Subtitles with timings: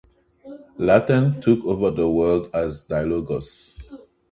[0.79, 3.73] Latin took over the word as "dialogus".